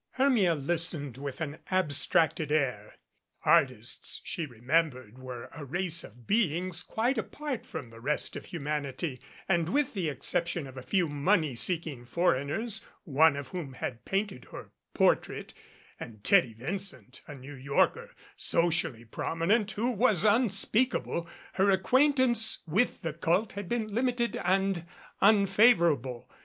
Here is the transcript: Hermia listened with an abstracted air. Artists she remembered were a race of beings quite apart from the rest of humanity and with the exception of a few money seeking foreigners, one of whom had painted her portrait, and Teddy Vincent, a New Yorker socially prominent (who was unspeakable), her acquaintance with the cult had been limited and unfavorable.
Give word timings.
Hermia 0.13 0.55
listened 0.55 1.17
with 1.17 1.41
an 1.41 1.59
abstracted 1.69 2.51
air. 2.51 2.95
Artists 3.45 4.19
she 4.23 4.47
remembered 4.47 5.19
were 5.19 5.47
a 5.53 5.63
race 5.63 6.03
of 6.03 6.25
beings 6.25 6.81
quite 6.81 7.19
apart 7.19 7.67
from 7.67 7.91
the 7.91 7.99
rest 7.99 8.35
of 8.35 8.45
humanity 8.45 9.21
and 9.47 9.69
with 9.69 9.93
the 9.93 10.09
exception 10.09 10.65
of 10.65 10.75
a 10.75 10.81
few 10.81 11.07
money 11.07 11.53
seeking 11.53 12.03
foreigners, 12.03 12.83
one 13.03 13.37
of 13.37 13.49
whom 13.49 13.73
had 13.73 14.03
painted 14.03 14.45
her 14.45 14.71
portrait, 14.95 15.53
and 15.99 16.23
Teddy 16.23 16.55
Vincent, 16.55 17.21
a 17.27 17.35
New 17.35 17.53
Yorker 17.53 18.09
socially 18.35 19.05
prominent 19.05 19.69
(who 19.73 19.91
was 19.91 20.25
unspeakable), 20.25 21.29
her 21.53 21.69
acquaintance 21.69 22.63
with 22.65 23.03
the 23.03 23.13
cult 23.13 23.51
had 23.53 23.69
been 23.69 23.93
limited 23.93 24.35
and 24.37 24.83
unfavorable. 25.21 26.27